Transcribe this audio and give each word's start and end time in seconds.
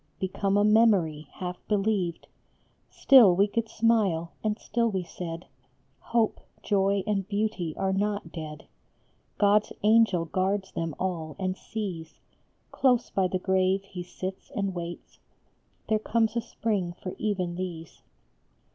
Become 0.19 0.57
a 0.57 0.63
memory, 0.63 1.27
half 1.33 1.59
believed; 1.67 2.25
Still 2.89 3.35
we 3.35 3.45
could 3.45 3.69
smile, 3.69 4.31
and 4.43 4.57
still 4.57 4.89
we 4.89 5.03
said," 5.03 5.45
Hope, 6.11 6.39
joy, 6.63 7.03
and 7.05 7.27
beauty 7.27 7.75
are 7.77 7.93
not 7.93 8.31
dead; 8.31 8.65
God 9.37 9.61
s 9.65 9.73
angel 9.83 10.25
guards 10.25 10.71
them 10.71 10.95
all 10.97 11.35
and 11.37 11.55
sees 11.55 12.19
Close 12.71 13.11
by 13.11 13.27
the 13.27 13.37
grave 13.37 13.83
he 13.83 14.01
sits 14.01 14.49
and 14.55 14.73
waits 14.73 15.19
There 15.87 15.99
comes 15.99 16.35
a 16.35 16.41
spring 16.41 16.93
for 16.93 17.13
even 17.19 17.53
these." 17.53 18.01